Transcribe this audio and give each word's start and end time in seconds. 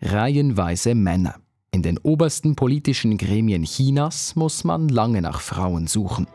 reihenweise 0.00 0.94
Männer. 0.94 1.36
In 1.72 1.82
den 1.82 1.98
obersten 1.98 2.56
politischen 2.56 3.16
Gremien 3.16 3.62
Chinas 3.62 4.34
muss 4.34 4.64
man 4.64 4.88
lange 4.88 5.22
nach 5.22 5.40
Frauen 5.40 5.86
suchen. 5.86 6.26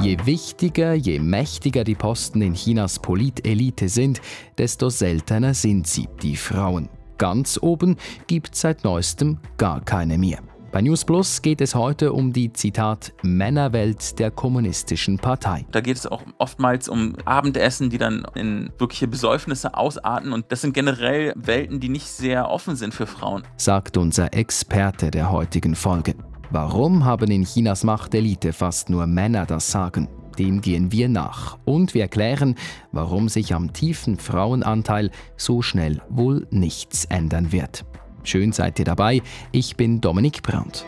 Je 0.00 0.16
wichtiger, 0.24 0.94
je 0.94 1.18
mächtiger 1.18 1.84
die 1.84 1.94
Posten 1.94 2.40
in 2.40 2.54
Chinas 2.54 2.98
Politelite 2.98 3.88
sind, 3.88 4.20
desto 4.58 4.88
seltener 4.88 5.54
sind 5.54 5.86
sie, 5.86 6.08
die 6.22 6.36
Frauen. 6.36 6.88
Ganz 7.18 7.58
oben 7.60 7.96
gibt 8.26 8.56
seit 8.56 8.84
neuestem 8.84 9.38
gar 9.58 9.80
keine 9.80 10.18
mehr. 10.18 10.40
Bei 10.72 10.80
News 10.80 11.04
Plus 11.04 11.42
geht 11.42 11.60
es 11.60 11.74
heute 11.74 12.14
um 12.14 12.32
die 12.32 12.50
Zitat 12.50 13.12
Männerwelt 13.22 14.18
der 14.18 14.30
kommunistischen 14.30 15.18
Partei. 15.18 15.66
Da 15.70 15.82
geht 15.82 15.98
es 15.98 16.06
auch 16.06 16.22
oftmals 16.38 16.88
um 16.88 17.14
Abendessen, 17.26 17.90
die 17.90 17.98
dann 17.98 18.26
in 18.34 18.70
wirkliche 18.78 19.06
Besäufnisse 19.06 19.74
ausarten 19.74 20.32
und 20.32 20.46
das 20.48 20.62
sind 20.62 20.72
generell 20.72 21.34
Welten, 21.36 21.78
die 21.78 21.90
nicht 21.90 22.08
sehr 22.08 22.48
offen 22.48 22.74
sind 22.76 22.94
für 22.94 23.06
Frauen, 23.06 23.42
sagt 23.58 23.98
unser 23.98 24.32
Experte 24.32 25.10
der 25.10 25.30
heutigen 25.30 25.74
Folge. 25.74 26.14
Warum 26.48 27.04
haben 27.04 27.30
in 27.30 27.44
Chinas 27.44 27.84
Machtelite 27.84 28.54
fast 28.54 28.88
nur 28.88 29.06
Männer 29.06 29.44
das 29.44 29.70
Sagen? 29.70 30.08
Dem 30.38 30.62
gehen 30.62 30.90
wir 30.90 31.10
nach 31.10 31.58
und 31.66 31.92
wir 31.92 32.00
erklären, 32.00 32.54
warum 32.92 33.28
sich 33.28 33.54
am 33.54 33.74
tiefen 33.74 34.16
Frauenanteil 34.16 35.10
so 35.36 35.60
schnell 35.60 36.00
wohl 36.08 36.46
nichts 36.50 37.04
ändern 37.04 37.52
wird. 37.52 37.84
Schön 38.24 38.52
seid 38.52 38.78
ihr 38.78 38.84
dabei. 38.84 39.22
Ich 39.50 39.76
bin 39.76 40.00
Dominik 40.00 40.42
Brandt. 40.42 40.84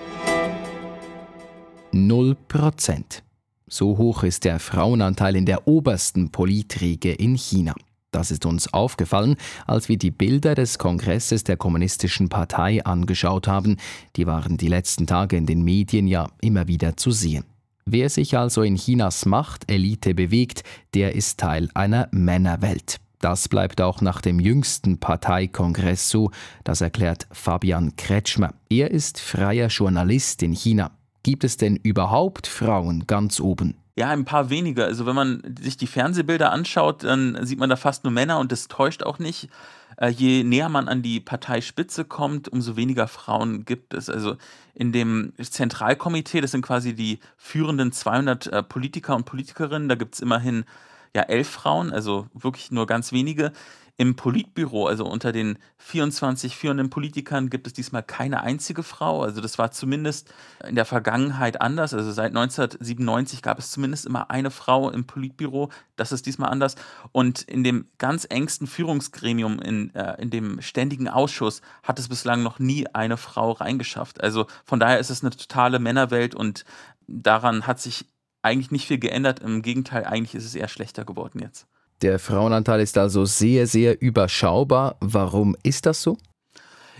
0%. 1.93 3.23
So 3.67 3.99
hoch 3.99 4.23
ist 4.23 4.45
der 4.45 4.61
Frauenanteil 4.61 5.37
in 5.37 5.47
der 5.47 5.67
obersten 5.67 6.31
Politriege 6.31 7.13
in 7.13 7.35
China. 7.35 7.75
Das 8.11 8.31
ist 8.31 8.47
uns 8.47 8.73
aufgefallen, 8.73 9.37
als 9.67 9.89
wir 9.89 9.97
die 9.97 10.13
Bilder 10.13 10.55
des 10.55 10.79
Kongresses 10.79 11.43
der 11.43 11.57
Kommunistischen 11.57 12.29
Partei 12.29 12.85
angeschaut 12.85 13.49
haben. 13.49 13.79
Die 14.15 14.27
waren 14.27 14.57
die 14.57 14.69
letzten 14.69 15.09
Tage 15.09 15.37
in 15.37 15.47
den 15.47 15.63
Medien 15.63 16.07
ja 16.07 16.29
immer 16.41 16.69
wieder 16.69 16.97
zu 16.97 17.11
sehen. 17.11 17.45
Wer 17.87 18.09
sich 18.09 18.39
also 18.39 18.63
in 18.63 18.77
Chinas 18.77 19.27
Machtelite 19.27 20.15
bewegt, 20.15 20.63
der 20.95 21.15
ist 21.17 21.41
Teil 21.41 21.69
einer 21.75 22.09
Männerwelt. 22.13 23.01
Das 23.25 23.49
bleibt 23.49 23.81
auch 23.81 24.03
nach 24.03 24.21
dem 24.21 24.39
jüngsten 24.39 25.01
Parteikongress 25.01 26.11
so, 26.11 26.31
das 26.63 26.83
erklärt 26.83 27.27
Fabian 27.33 27.97
Kretschmer. 27.97 28.53
Er 28.69 28.91
ist 28.91 29.19
freier 29.19 29.69
Journalist 29.69 30.43
in 30.43 30.53
China. 30.53 30.91
Gibt 31.23 31.43
es 31.43 31.57
denn 31.57 31.77
überhaupt 31.77 32.47
Frauen 32.47 33.07
ganz 33.07 33.41
oben? 33.41 33.79
Ja, 33.97 34.11
ein 34.11 34.27
paar 34.27 34.51
weniger. 34.51 34.85
Also 34.85 35.07
wenn 35.07 35.15
man 35.15 35.43
sich 35.59 35.79
die 35.79 35.87
Fernsehbilder 35.87 36.53
anschaut, 36.53 37.03
dann 37.03 37.39
sieht 37.47 37.59
man 37.59 37.71
da 37.71 37.77
fast 37.77 38.05
nur 38.05 38.13
Männer 38.13 38.39
und 38.41 38.53
das 38.53 38.69
täuscht 38.69 39.03
auch 39.03 39.19
nicht. 39.19 39.49
Äh, 39.97 40.09
je 40.09 40.45
näher 40.45 40.69
man 40.69 40.87
an 40.87 41.01
die 41.01 41.21
Parteispitze 41.21 42.05
kommt, 42.05 42.51
umso 42.51 42.77
weniger 42.77 43.09
Frauen 43.09 43.65
gibt 43.65 43.95
es. 43.95 44.11
Also 44.11 44.37
in 44.75 44.93
dem 44.93 45.33
Zentralkomitee, 45.41 46.43
das 46.43 46.51
sind 46.51 46.61
quasi 46.61 46.95
die 46.95 47.21
führenden 47.39 47.91
200 47.91 48.49
äh, 48.49 48.63
Politiker 48.63 49.17
und 49.17 49.25
Politikerinnen, 49.25 49.89
da 49.89 49.95
gibt 49.95 50.17
es 50.17 50.21
immerhin 50.21 50.67
ja 51.15 51.23
elf 51.23 51.49
Frauen, 51.49 51.93
also 51.93 52.27
wirklich 52.35 52.71
nur 52.71 52.87
ganz 52.87 53.13
wenige. 53.13 53.53
Im 53.97 54.17
Politbüro, 54.17 54.89
also 54.89 55.07
unter 55.07 55.31
den 55.31 55.57
24 55.77 56.57
führenden 56.57 56.91
Politikern, 56.91 57.49
gibt 57.49 57.69
es 57.69 57.73
diesmal 57.73 58.03
keine 58.03 58.43
einzige 58.43 58.83
Frau. 58.83 59.23
Also 59.23 59.41
das 59.41 59.57
war 59.57 59.71
zumindest 59.71 60.35
in 60.67 60.75
der 60.75 60.85
Vergangenheit 60.85 61.61
anders. 61.61 61.95
Also 61.95 62.11
seit 62.11 62.31
1997 62.31 63.41
gab 63.41 63.61
es 63.61 63.71
zumindest 63.71 64.05
immer 64.05 64.33
eine 64.33 64.51
Frau 64.51 64.91
im 64.91 65.07
Politbüro. 65.07 65.71
Das 65.95 66.11
ist 66.11 66.27
diesmal 66.27 66.51
anders. 66.51 66.75
Und 67.13 67.43
in 67.43 67.63
dem 67.63 67.87
ganz 67.99 68.27
engsten 68.29 68.67
Führungsgremium, 68.67 69.61
in, 69.61 69.95
äh, 69.95 70.21
in 70.21 70.31
dem 70.31 70.61
ständigen 70.61 71.07
Ausschuss, 71.07 71.63
hat 71.85 72.01
es 72.01 72.09
bislang 72.09 72.43
noch 72.43 72.59
nie 72.59 72.89
eine 72.93 73.17
Frau 73.17 73.53
reingeschafft. 73.53 74.21
Also 74.21 74.49
von 74.65 74.81
daher 74.81 74.99
ist 74.99 75.11
es 75.11 75.23
eine 75.23 75.31
totale 75.31 75.79
Männerwelt 75.79 76.35
und 76.35 76.65
daran 77.07 77.69
hat 77.69 77.79
sich 77.79 78.07
eigentlich 78.45 78.71
nicht 78.71 78.87
viel 78.87 78.99
geändert. 78.99 79.41
Im 79.41 79.63
Gegenteil, 79.63 80.05
eigentlich 80.05 80.35
ist 80.35 80.45
es 80.45 80.55
eher 80.55 80.69
schlechter 80.69 81.05
geworden 81.05 81.41
jetzt. 81.41 81.67
Der 82.03 82.19
Frauenanteil 82.19 82.81
ist 82.81 82.99
also 82.99 83.25
sehr, 83.25 83.67
sehr 83.67 84.01
überschaubar. 84.01 84.97
Warum 85.01 85.57
ist 85.63 85.87
das 85.87 86.03
so? 86.03 86.19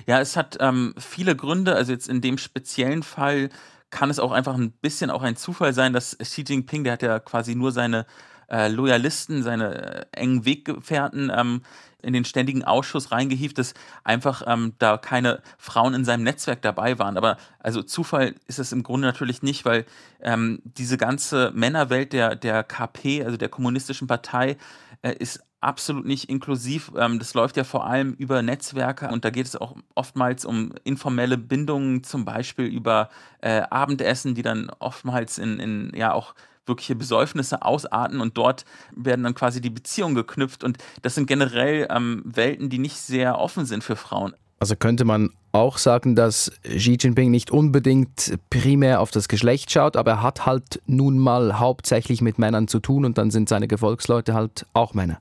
Ja, 0.07 0.21
es 0.21 0.37
hat 0.37 0.57
ähm, 0.61 0.95
viele 0.99 1.37
Gründe. 1.37 1.75
Also 1.75 1.93
jetzt 1.93 2.09
in 2.09 2.21
dem 2.21 2.39
speziellen 2.39 3.03
Fall 3.03 3.51
kann 3.91 4.11
es 4.11 4.19
auch 4.19 4.33
einfach 4.33 4.55
ein 4.55 4.73
bisschen 4.73 5.11
auch 5.11 5.23
ein 5.23 5.37
Zufall 5.37 5.73
sein, 5.73 5.93
dass 5.93 6.17
Xi 6.19 6.45
Jinping, 6.47 6.85
der 6.85 6.95
hat 6.95 7.03
ja 7.03 7.21
quasi 7.21 7.55
nur 7.55 7.73
seine 7.73 8.07
äh, 8.51 8.69
Loyalisten, 8.69 9.43
seine 9.43 9.75
äh, 9.75 10.07
engen 10.13 10.45
Weggefährten 10.45 11.31
ähm, 11.35 11.63
in 12.05 12.13
den 12.13 12.25
ständigen 12.25 12.65
Ausschuss 12.65 13.11
reingehievt, 13.11 13.59
dass 13.59 13.75
einfach 14.05 14.43
ähm, 14.47 14.75
da 14.79 14.99
keine 14.99 15.43
Frauen 15.59 15.95
in 15.95 16.05
seinem 16.05 16.23
Netzwerk 16.23 16.63
dabei 16.63 16.99
waren. 16.99 17.17
Aber 17.17 17.37
also 17.59 17.83
Zufall 17.83 18.35
ist 18.47 18.59
es 18.59 18.73
im 18.73 18.83
Grunde 18.83 19.07
natürlich 19.07 19.43
nicht, 19.43 19.65
weil 19.65 19.87
ähm, 20.21 20.61
diese 20.65 20.99
ganze 20.99 21.51
Männerwelt 21.55 22.13
der, 22.13 22.37
der 22.37 22.63
KP, 22.63 23.25
also 23.25 23.37
der 23.37 23.49
Kommunistischen 23.49 24.07
Partei, 24.07 24.57
äh, 25.03 25.15
ist 25.15 25.43
absolut 25.65 26.05
nicht 26.05 26.29
inklusiv. 26.29 26.93
Ähm, 26.97 27.19
das 27.19 27.35
läuft 27.35 27.57
ja 27.57 27.65
vor 27.65 27.87
allem 27.87 28.13
über 28.15 28.43
Netzwerke 28.43 29.09
und 29.09 29.25
da 29.25 29.31
geht 29.31 29.47
es 29.47 29.57
auch 29.57 29.77
oftmals 29.95 30.45
um 30.45 30.75
informelle 30.85 31.39
Bindungen, 31.39 32.05
zum 32.05 32.25
Beispiel 32.25 32.67
über 32.67 33.09
äh, 33.41 33.63
Abendessen, 33.71 34.35
die 34.35 34.43
dann 34.43 34.71
oftmals 34.79 35.39
in, 35.39 35.59
in 35.59 35.93
ja 35.95 36.13
auch 36.13 36.35
wirkliche 36.67 36.95
Besäufnisse 36.95 37.63
ausarten 37.63 38.21
und 38.21 38.37
dort 38.37 38.65
werden 38.95 39.25
dann 39.25 39.35
quasi 39.35 39.61
die 39.61 39.71
Beziehungen 39.71 40.15
geknüpft 40.15 40.65
und 40.65 40.79
das 41.03 41.15
sind 41.15 41.27
generell 41.27 41.87
ähm, 41.91 42.23
Welten, 42.25 42.71
die 42.71 42.79
nicht 42.79 42.97
sehr 42.97 43.39
offen 43.39 43.67
sind 43.67 43.85
für 43.85 43.97
Frauen. 43.97 44.35
Also 44.61 44.77
könnte 44.77 45.05
man 45.05 45.31
auch 45.53 45.79
sagen, 45.79 46.17
dass 46.17 46.51
Xi 46.63 46.97
Jinping 46.99 47.31
nicht 47.31 47.51
unbedingt 47.51 48.39
primär 48.51 49.01
auf 49.01 49.11
das 49.11 49.29
Geschlecht 49.29 49.71
schaut, 49.71 49.97
aber 49.97 50.13
er 50.13 50.23
hat 50.23 50.47
halt 50.47 50.81
nun 50.87 51.19
mal 51.19 51.59
hauptsächlich 51.59 52.23
mit 52.23 52.39
Männern 52.39 52.67
zu 52.67 52.81
tun 52.81 53.05
und 53.05 53.19
dann 53.19 53.31
sind 53.31 53.49
seine 53.49 53.69
Gefolgsleute 53.69 54.35
halt 54.35 54.67
auch 54.73 54.95
Männer 54.95 55.21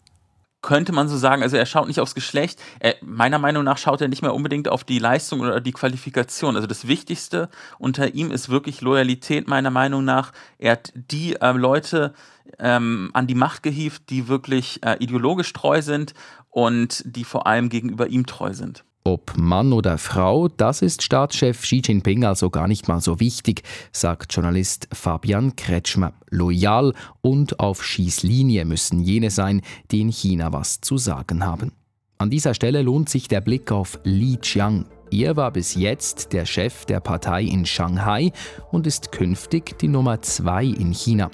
könnte 0.64 0.94
man 0.94 1.08
so 1.08 1.18
sagen, 1.18 1.44
also 1.44 1.58
er 1.58 1.68
schaut 1.68 1.88
nicht 1.88 2.00
aufs 2.00 2.16
Geschlecht. 2.16 2.60
Er, 2.80 2.96
meiner 3.02 3.38
Meinung 3.38 3.64
nach 3.64 3.78
schaut 3.78 4.02
er 4.02 4.08
nicht 4.08 4.24
mehr 4.24 4.34
unbedingt 4.34 4.68
auf 4.70 4.84
die 4.84 4.98
Leistung 4.98 5.42
oder 5.42 5.62
die 5.62 5.74
Qualifikation. 5.74 6.56
Also 6.56 6.68
das 6.68 6.88
Wichtigste 6.88 7.50
unter 7.78 8.16
ihm 8.16 8.32
ist 8.32 8.50
wirklich 8.50 8.82
Loyalität, 8.82 9.48
meiner 9.48 9.70
Meinung 9.70 10.04
nach. 10.04 10.32
Er 10.58 10.72
hat 10.72 10.92
die 10.96 11.36
äh, 11.36 11.52
Leute 11.52 12.14
ähm, 12.58 13.12
an 13.14 13.28
die 13.28 13.36
Macht 13.36 13.62
gehievt, 13.62 14.10
die 14.10 14.28
wirklich 14.28 14.80
äh, 14.84 14.96
ideologisch 15.00 15.52
treu 15.54 15.82
sind 15.82 16.14
und 16.50 17.04
die 17.06 17.26
vor 17.26 17.46
allem 17.46 17.70
gegenüber 17.70 18.08
ihm 18.08 18.26
treu 18.26 18.54
sind. 18.54 18.86
Ob 19.06 19.34
Mann 19.36 19.74
oder 19.74 19.98
Frau, 19.98 20.48
das 20.48 20.82
ist 20.82 21.04
Staatschef 21.04 21.62
Xi 21.64 21.82
Jinping 21.84 22.24
also 22.24 22.50
gar 22.50 22.70
nicht 22.70 22.88
mal 22.88 23.02
so 23.02 23.20
wichtig, 23.20 23.64
sagt 23.92 24.34
Journalist 24.34 24.88
Fabian 24.94 25.58
Kretschmer. 25.58 26.14
Loyal 26.30 26.94
und 27.20 27.60
auf 27.60 27.84
Schießlinie 27.84 28.64
müssen 28.64 29.02
jene 29.02 29.30
sein, 29.30 29.62
die 29.92 30.00
in 30.00 30.10
China 30.10 30.54
was 30.54 30.80
zu 30.80 30.98
sagen 30.98 31.46
haben. 31.46 31.74
An 32.18 32.30
dieser 32.30 32.54
Stelle 32.54 32.82
lohnt 32.82 33.10
sich 33.10 33.28
der 33.28 33.42
Blick 33.42 33.74
auf 33.74 34.00
Li 34.06 34.38
Qiang. 34.38 34.86
Er 35.12 35.36
war 35.36 35.52
bis 35.52 35.76
jetzt 35.76 36.32
der 36.32 36.46
Chef 36.46 36.86
der 36.86 37.02
Partei 37.02 37.44
in 37.44 37.66
Shanghai 37.66 38.32
und 38.72 38.88
ist 38.88 39.12
künftig 39.12 39.78
die 39.80 39.90
Nummer 39.90 40.22
zwei 40.22 40.64
in 40.64 40.94
China. 40.94 41.30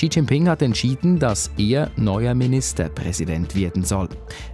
Xi 0.00 0.08
Jinping 0.10 0.48
hat 0.48 0.62
entschieden, 0.62 1.18
dass 1.18 1.50
er 1.58 1.90
neuer 1.96 2.32
Ministerpräsident 2.34 3.54
werden 3.54 3.84
soll. 3.84 4.08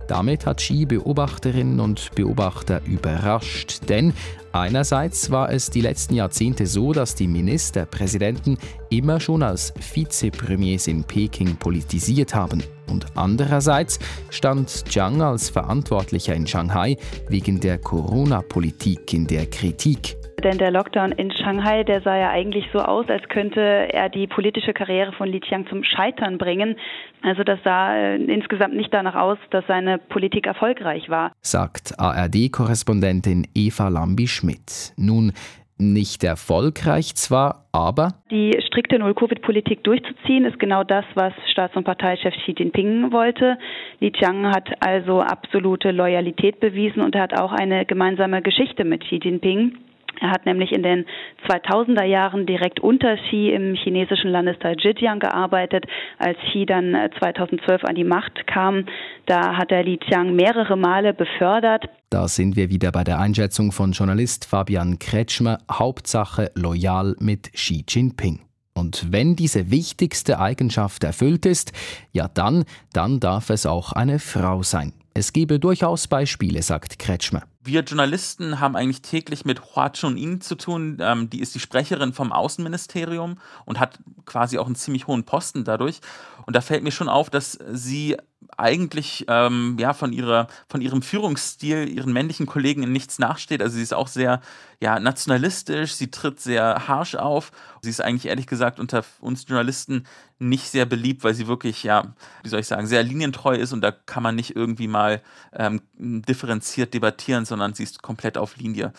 Damit 0.08 0.44
hat 0.44 0.56
Xi 0.56 0.86
Beobachterinnen 0.86 1.78
und 1.78 2.10
Beobachter 2.16 2.82
überrascht, 2.84 3.82
denn 3.88 4.12
einerseits 4.50 5.30
war 5.30 5.52
es 5.52 5.70
die 5.70 5.82
letzten 5.82 6.14
Jahrzehnte 6.14 6.66
so, 6.66 6.92
dass 6.92 7.14
die 7.14 7.28
Ministerpräsidenten 7.28 8.58
immer 8.90 9.20
schon 9.20 9.44
als 9.44 9.72
Vizepremiers 9.94 10.88
in 10.88 11.04
Peking 11.04 11.54
politisiert 11.54 12.34
haben. 12.34 12.64
Und 12.90 13.06
andererseits 13.14 14.00
stand 14.30 14.68
Zhang 14.68 15.22
als 15.22 15.48
Verantwortlicher 15.48 16.34
in 16.34 16.48
Shanghai 16.48 16.96
wegen 17.28 17.60
der 17.60 17.78
Corona-Politik 17.78 19.12
in 19.12 19.28
der 19.28 19.46
Kritik. 19.46 20.16
Denn 20.44 20.58
der 20.58 20.70
Lockdown 20.70 21.12
in 21.12 21.30
Shanghai, 21.30 21.82
der 21.82 22.02
sah 22.02 22.16
ja 22.16 22.30
eigentlich 22.30 22.66
so 22.72 22.80
aus, 22.80 23.08
als 23.08 23.26
könnte 23.28 23.60
er 23.60 24.08
die 24.08 24.26
politische 24.26 24.72
Karriere 24.72 25.12
von 25.12 25.28
Li 25.28 25.40
Qiang 25.40 25.66
zum 25.68 25.82
Scheitern 25.82 26.38
bringen. 26.38 26.76
Also 27.22 27.42
das 27.42 27.58
sah 27.64 27.96
äh, 27.96 28.16
insgesamt 28.16 28.74
nicht 28.74 28.92
danach 28.92 29.14
aus, 29.14 29.38
dass 29.50 29.66
seine 29.66 29.98
Politik 29.98 30.46
erfolgreich 30.46 31.08
war. 31.08 31.32
Sagt 31.40 31.98
ARD-Korrespondentin 31.98 33.46
Eva 33.54 33.88
Lambi-Schmidt. 33.88 34.92
Nun, 34.96 35.32
nicht 35.78 36.24
erfolgreich 36.24 37.14
zwar, 37.16 37.66
aber 37.72 38.14
die 38.30 38.56
strikte 38.66 38.98
Null-Covid-Politik 38.98 39.84
durchzuziehen, 39.84 40.46
ist 40.46 40.58
genau 40.58 40.84
das, 40.84 41.04
was 41.14 41.34
Staats- 41.50 41.76
und 41.76 41.84
Parteichef 41.84 42.34
Xi 42.34 42.54
Jinping 42.56 43.12
wollte. 43.12 43.58
Li 44.00 44.10
Qiang 44.10 44.46
hat 44.46 44.70
also 44.80 45.20
absolute 45.20 45.90
Loyalität 45.90 46.60
bewiesen 46.60 47.02
und 47.02 47.14
hat 47.14 47.38
auch 47.38 47.52
eine 47.52 47.84
gemeinsame 47.84 48.40
Geschichte 48.40 48.84
mit 48.84 49.04
Xi 49.04 49.20
Jinping. 49.22 49.76
Er 50.20 50.30
hat 50.30 50.46
nämlich 50.46 50.72
in 50.72 50.82
den 50.82 51.06
2000er 51.48 52.04
Jahren 52.04 52.46
direkt 52.46 52.80
unter 52.80 53.16
Xi 53.16 53.50
im 53.50 53.74
chinesischen 53.74 54.30
Landesteil 54.30 54.76
Zhejiang 54.76 55.20
gearbeitet. 55.20 55.84
Als 56.18 56.38
Xi 56.50 56.66
dann 56.66 56.96
2012 57.18 57.82
äh, 57.82 57.86
an 57.86 57.94
die 57.94 58.04
Macht 58.04 58.46
kam, 58.46 58.86
da 59.26 59.56
hat 59.56 59.72
er 59.72 59.82
Li 59.82 59.98
Qiang 59.98 60.34
mehrere 60.34 60.76
Male 60.76 61.14
befördert. 61.14 61.84
Da 62.10 62.28
sind 62.28 62.56
wir 62.56 62.70
wieder 62.70 62.92
bei 62.92 63.04
der 63.04 63.18
Einschätzung 63.18 63.72
von 63.72 63.92
Journalist 63.92 64.46
Fabian 64.46 64.98
Kretschmer, 64.98 65.58
Hauptsache 65.70 66.50
loyal 66.54 67.16
mit 67.18 67.52
Xi 67.52 67.84
Jinping. 67.88 68.40
Und 68.74 69.10
wenn 69.10 69.36
diese 69.36 69.70
wichtigste 69.70 70.38
Eigenschaft 70.38 71.02
erfüllt 71.02 71.46
ist, 71.46 71.72
ja 72.12 72.28
dann, 72.28 72.64
dann 72.92 73.20
darf 73.20 73.50
es 73.50 73.64
auch 73.64 73.92
eine 73.92 74.18
Frau 74.18 74.62
sein. 74.62 74.92
Es 75.14 75.32
gebe 75.32 75.58
durchaus 75.58 76.08
Beispiele, 76.08 76.60
sagt 76.60 76.98
Kretschmer. 76.98 77.42
Wir 77.66 77.80
Journalisten 77.82 78.60
haben 78.60 78.76
eigentlich 78.76 79.02
täglich 79.02 79.44
mit 79.44 79.74
Hua 79.74 79.90
Chun-Ying 79.90 80.40
zu 80.40 80.54
tun. 80.54 80.98
Ähm, 81.00 81.28
die 81.28 81.40
ist 81.40 81.54
die 81.54 81.60
Sprecherin 81.60 82.12
vom 82.12 82.32
Außenministerium 82.32 83.38
und 83.64 83.80
hat 83.80 83.98
quasi 84.24 84.58
auch 84.58 84.66
einen 84.66 84.76
ziemlich 84.76 85.08
hohen 85.08 85.24
Posten 85.24 85.64
dadurch. 85.64 86.00
Und 86.46 86.54
da 86.54 86.60
fällt 86.60 86.84
mir 86.84 86.92
schon 86.92 87.08
auf, 87.08 87.28
dass 87.28 87.58
sie 87.72 88.16
eigentlich 88.56 89.24
ähm, 89.28 89.76
ja 89.80 89.92
von 89.92 90.12
ihrer 90.12 90.46
von 90.68 90.80
ihrem 90.80 91.02
Führungsstil 91.02 91.88
ihren 91.88 92.12
männlichen 92.12 92.46
Kollegen 92.46 92.84
in 92.84 92.92
nichts 92.92 93.18
nachsteht. 93.18 93.60
Also 93.60 93.76
sie 93.76 93.82
ist 93.82 93.94
auch 93.94 94.08
sehr 94.08 94.40
ja 94.80 95.00
nationalistisch, 95.00 95.94
sie 95.94 96.10
tritt 96.10 96.40
sehr 96.40 96.86
harsh 96.86 97.16
auf. 97.16 97.50
Sie 97.82 97.90
ist 97.90 98.00
eigentlich 98.00 98.26
ehrlich 98.26 98.46
gesagt 98.46 98.78
unter 98.78 99.04
uns 99.20 99.46
Journalisten 99.48 100.04
nicht 100.38 100.68
sehr 100.68 100.86
beliebt, 100.86 101.24
weil 101.24 101.34
sie 101.34 101.46
wirklich 101.46 101.82
ja 101.82 102.14
wie 102.42 102.48
soll 102.48 102.60
ich 102.60 102.66
sagen 102.66 102.86
sehr 102.86 103.02
linientreu 103.02 103.56
ist 103.56 103.72
und 103.72 103.80
da 103.80 103.90
kann 103.90 104.22
man 104.22 104.34
nicht 104.34 104.54
irgendwie 104.56 104.88
mal 104.88 105.22
ähm, 105.52 105.80
differenziert 105.96 106.94
debattieren, 106.94 107.44
sondern 107.44 107.74
sie 107.74 107.82
ist 107.82 108.02
komplett 108.02 108.38
auf 108.38 108.56
Linie. 108.56 108.92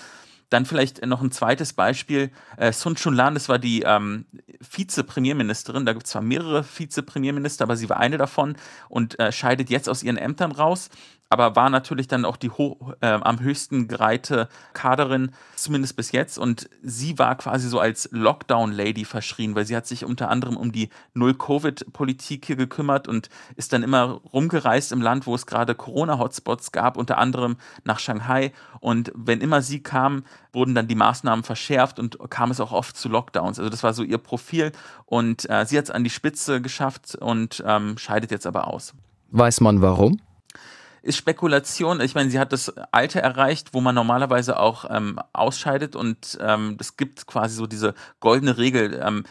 Dann 0.49 0.65
vielleicht 0.65 1.05
noch 1.05 1.21
ein 1.21 1.31
zweites 1.31 1.73
Beispiel. 1.73 2.31
Äh, 2.55 2.71
Sun 2.71 2.95
Chunlan, 2.95 3.33
das 3.33 3.49
war 3.49 3.59
die 3.59 3.81
ähm, 3.81 4.25
Vize-Premierministerin. 4.61 5.85
Da 5.85 5.91
gibt 5.91 6.05
es 6.05 6.11
zwar 6.13 6.21
mehrere 6.21 6.63
Vize-Premierminister, 6.63 7.63
aber 7.63 7.75
sie 7.75 7.89
war 7.89 7.97
eine 7.97 8.17
davon 8.17 8.55
und 8.87 9.19
äh, 9.19 9.33
scheidet 9.33 9.69
jetzt 9.69 9.89
aus 9.89 10.03
ihren 10.03 10.17
Ämtern 10.17 10.53
raus 10.53 10.89
aber 11.29 11.55
war 11.55 11.69
natürlich 11.69 12.07
dann 12.07 12.25
auch 12.25 12.37
die 12.37 12.51
äh, 13.01 13.07
am 13.07 13.39
höchsten 13.39 13.87
gereihte 13.87 14.47
Kaderin, 14.73 15.31
zumindest 15.55 15.95
bis 15.95 16.11
jetzt. 16.11 16.37
Und 16.37 16.69
sie 16.81 17.19
war 17.19 17.35
quasi 17.35 17.67
so 17.67 17.79
als 17.79 18.09
Lockdown-Lady 18.11 19.05
verschrien, 19.05 19.55
weil 19.55 19.65
sie 19.65 19.75
hat 19.75 19.87
sich 19.87 20.05
unter 20.05 20.29
anderem 20.29 20.55
um 20.57 20.71
die 20.71 20.89
Null-Covid-Politik 21.13 22.45
hier 22.45 22.55
gekümmert 22.55 23.07
und 23.07 23.29
ist 23.55 23.73
dann 23.73 23.83
immer 23.83 24.21
rumgereist 24.33 24.91
im 24.91 25.01
Land, 25.01 25.27
wo 25.27 25.35
es 25.35 25.45
gerade 25.45 25.75
Corona-Hotspots 25.75 26.71
gab, 26.71 26.97
unter 26.97 27.17
anderem 27.17 27.57
nach 27.83 27.99
Shanghai. 27.99 28.53
Und 28.79 29.11
wenn 29.15 29.41
immer 29.41 29.61
sie 29.61 29.83
kam, 29.83 30.23
wurden 30.53 30.75
dann 30.75 30.87
die 30.87 30.95
Maßnahmen 30.95 31.43
verschärft 31.43 31.99
und 31.99 32.17
kam 32.29 32.51
es 32.51 32.59
auch 32.59 32.71
oft 32.71 32.95
zu 32.95 33.09
Lockdowns. 33.09 33.59
Also 33.59 33.69
das 33.69 33.83
war 33.83 33.93
so 33.93 34.03
ihr 34.03 34.17
Profil. 34.17 34.71
Und 35.05 35.49
äh, 35.49 35.65
sie 35.65 35.77
hat 35.77 35.85
es 35.85 35.91
an 35.91 36.03
die 36.03 36.09
Spitze 36.09 36.61
geschafft 36.61 37.15
und 37.15 37.63
ähm, 37.65 37.97
scheidet 37.97 38.31
jetzt 38.31 38.47
aber 38.47 38.67
aus. 38.67 38.93
Weiß 39.29 39.59
man 39.59 39.81
warum? 39.81 40.21
Ist 41.01 41.17
Spekulation. 41.17 42.01
Ich 42.01 42.15
meine, 42.15 42.29
sie 42.29 42.39
hat 42.39 42.53
das 42.53 42.69
Alter 42.91 43.21
erreicht, 43.21 43.69
wo 43.73 43.81
man 43.81 43.95
normalerweise 43.95 44.59
auch 44.59 44.85
ähm, 44.89 45.19
ausscheidet 45.33 45.95
und 45.95 46.37
ähm, 46.41 46.77
es 46.79 46.97
gibt 46.97 47.27
quasi 47.27 47.55
so 47.55 47.67
diese 47.67 47.93
goldene 48.19 48.57
Regel. 48.57 48.99
Ähm, 49.03 49.23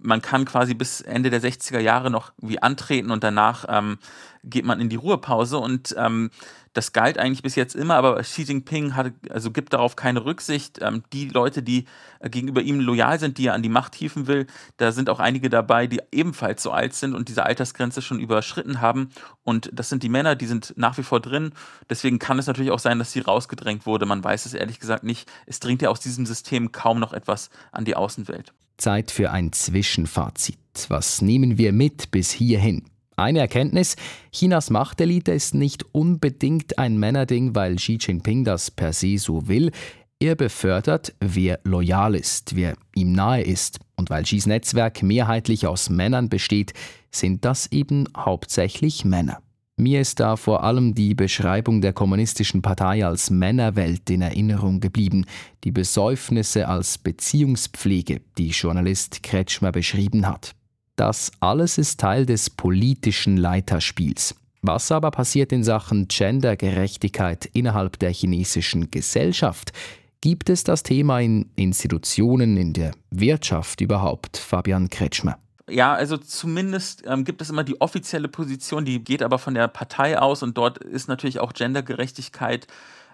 man 0.00 0.22
kann 0.22 0.44
quasi 0.44 0.74
bis 0.74 1.00
Ende 1.00 1.30
der 1.30 1.40
60er 1.40 1.78
Jahre 1.78 2.10
noch 2.10 2.32
wie 2.38 2.60
antreten 2.60 3.10
und 3.10 3.22
danach 3.22 3.64
ähm, 3.68 3.98
geht 4.44 4.64
man 4.64 4.80
in 4.80 4.88
die 4.88 4.96
Ruhepause 4.96 5.58
und 5.58 5.94
ähm, 5.98 6.30
das 6.72 6.92
galt 6.92 7.18
eigentlich 7.18 7.42
bis 7.42 7.56
jetzt 7.56 7.74
immer, 7.74 7.96
aber 7.96 8.20
Xi 8.22 8.42
Jinping 8.42 8.94
hat, 8.94 9.12
also 9.28 9.50
gibt 9.50 9.72
darauf 9.72 9.96
keine 9.96 10.24
Rücksicht. 10.24 10.78
Ähm, 10.80 11.02
die 11.12 11.28
Leute, 11.28 11.62
die 11.62 11.86
äh, 12.20 12.30
gegenüber 12.30 12.62
ihm 12.62 12.78
loyal 12.78 13.18
sind, 13.18 13.38
die 13.38 13.46
er 13.46 13.54
an 13.54 13.62
die 13.62 13.68
Macht 13.68 13.94
hieven 13.94 14.28
will, 14.28 14.46
da 14.76 14.92
sind 14.92 15.10
auch 15.10 15.18
einige 15.18 15.50
dabei, 15.50 15.88
die 15.88 16.00
ebenfalls 16.12 16.62
so 16.62 16.70
alt 16.70 16.94
sind 16.94 17.14
und 17.14 17.28
diese 17.28 17.44
Altersgrenze 17.44 18.02
schon 18.02 18.20
überschritten 18.20 18.80
haben. 18.80 19.10
Und 19.42 19.70
das 19.72 19.88
sind 19.88 20.02
die 20.02 20.08
Männer, 20.08 20.36
die 20.36 20.46
sind 20.46 20.74
nach 20.76 20.96
wie 20.96 21.02
vor 21.02 21.20
drin. 21.20 21.52
Deswegen 21.88 22.20
kann 22.20 22.38
es 22.38 22.46
natürlich 22.46 22.70
auch 22.70 22.78
sein, 22.78 23.00
dass 23.00 23.12
sie 23.12 23.20
rausgedrängt 23.20 23.84
wurde. 23.84 24.06
Man 24.06 24.22
weiß 24.22 24.46
es 24.46 24.54
ehrlich 24.54 24.78
gesagt 24.78 25.02
nicht. 25.02 25.28
Es 25.46 25.58
dringt 25.58 25.82
ja 25.82 25.88
aus 25.88 26.00
diesem 26.00 26.24
System 26.24 26.70
kaum 26.70 27.00
noch 27.00 27.12
etwas 27.12 27.50
an 27.72 27.84
die 27.84 27.96
Außenwelt. 27.96 28.52
Zeit 28.76 29.10
für 29.10 29.30
ein 29.30 29.52
Zwischenfazit. 29.52 30.58
Was 30.88 31.20
nehmen 31.20 31.58
wir 31.58 31.72
mit 31.72 32.10
bis 32.12 32.30
hierhin? 32.30 32.84
Eine 33.20 33.40
Erkenntnis, 33.40 33.96
Chinas 34.32 34.70
Machtelite 34.70 35.32
ist 35.32 35.54
nicht 35.54 35.84
unbedingt 35.92 36.78
ein 36.78 36.96
Männerding, 36.96 37.54
weil 37.54 37.76
Xi 37.76 37.98
Jinping 38.00 38.44
das 38.44 38.70
per 38.70 38.94
se 38.94 39.18
so 39.18 39.46
will. 39.46 39.72
Er 40.18 40.36
befördert, 40.36 41.14
wer 41.20 41.60
loyal 41.64 42.14
ist, 42.14 42.56
wer 42.56 42.74
ihm 42.94 43.12
nahe 43.12 43.42
ist. 43.42 43.78
Und 43.96 44.08
weil 44.08 44.22
Xis 44.22 44.46
Netzwerk 44.46 45.02
mehrheitlich 45.02 45.66
aus 45.66 45.90
Männern 45.90 46.30
besteht, 46.30 46.72
sind 47.10 47.44
das 47.44 47.70
eben 47.72 48.08
hauptsächlich 48.16 49.04
Männer. 49.04 49.42
Mir 49.76 50.00
ist 50.00 50.20
da 50.20 50.36
vor 50.36 50.64
allem 50.64 50.94
die 50.94 51.14
Beschreibung 51.14 51.82
der 51.82 51.92
kommunistischen 51.92 52.62
Partei 52.62 53.04
als 53.04 53.28
Männerwelt 53.28 54.08
in 54.08 54.22
Erinnerung 54.22 54.80
geblieben, 54.80 55.26
die 55.64 55.72
Besäufnisse 55.72 56.68
als 56.68 56.96
Beziehungspflege, 56.96 58.22
die 58.38 58.48
Journalist 58.48 59.22
Kretschmer 59.22 59.72
beschrieben 59.72 60.26
hat. 60.26 60.54
Das 61.00 61.32
alles 61.40 61.78
ist 61.78 61.98
Teil 61.98 62.26
des 62.26 62.50
politischen 62.50 63.38
Leiterspiels. 63.38 64.34
Was 64.60 64.92
aber 64.92 65.10
passiert 65.10 65.50
in 65.50 65.64
Sachen 65.64 66.08
Gendergerechtigkeit 66.08 67.48
innerhalb 67.54 67.98
der 68.00 68.12
chinesischen 68.12 68.90
Gesellschaft? 68.90 69.72
Gibt 70.20 70.50
es 70.50 70.62
das 70.62 70.82
Thema 70.82 71.20
in 71.20 71.48
Institutionen, 71.56 72.58
in 72.58 72.74
der 72.74 72.90
Wirtschaft 73.10 73.80
überhaupt? 73.80 74.36
Fabian 74.36 74.90
Kretschmer. 74.90 75.38
Ja, 75.70 75.94
also 75.94 76.18
zumindest 76.18 77.04
ähm, 77.06 77.24
gibt 77.24 77.40
es 77.40 77.48
immer 77.48 77.64
die 77.64 77.80
offizielle 77.80 78.28
Position, 78.28 78.84
die 78.84 79.02
geht 79.02 79.22
aber 79.22 79.38
von 79.38 79.54
der 79.54 79.68
Partei 79.68 80.18
aus 80.18 80.42
und 80.42 80.58
dort 80.58 80.76
ist 80.76 81.08
natürlich 81.08 81.40
auch 81.40 81.54
Gendergerechtigkeit 81.54 82.66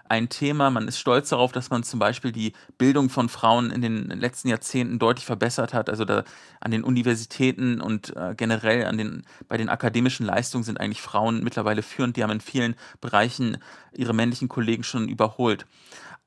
ein 0.09 0.29
Thema. 0.29 0.69
Man 0.69 0.87
ist 0.87 0.99
stolz 0.99 1.29
darauf, 1.29 1.51
dass 1.51 1.69
man 1.69 1.83
zum 1.83 1.99
Beispiel 1.99 2.31
die 2.31 2.53
Bildung 2.77 3.09
von 3.09 3.29
Frauen 3.29 3.71
in 3.71 3.81
den 3.81 4.07
letzten 4.07 4.49
Jahrzehnten 4.49 4.99
deutlich 4.99 5.25
verbessert 5.25 5.73
hat. 5.73 5.89
Also 5.89 6.05
da 6.05 6.23
an 6.59 6.71
den 6.71 6.83
Universitäten 6.83 7.81
und 7.81 8.15
äh, 8.15 8.33
generell 8.35 8.85
an 8.85 8.97
den, 8.97 9.23
bei 9.47 9.57
den 9.57 9.69
akademischen 9.69 10.25
Leistungen 10.25 10.63
sind 10.63 10.79
eigentlich 10.79 11.01
Frauen 11.01 11.43
mittlerweile 11.43 11.81
führend. 11.81 12.17
Die 12.17 12.23
haben 12.23 12.31
in 12.31 12.41
vielen 12.41 12.75
Bereichen 13.01 13.57
ihre 13.93 14.13
männlichen 14.13 14.47
Kollegen 14.47 14.83
schon 14.83 15.07
überholt. 15.07 15.65